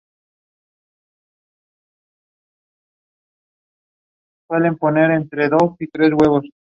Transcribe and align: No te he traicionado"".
No 4.49 4.59
te 4.59 5.15
he 5.15 5.25
traicionado"". 5.27 6.41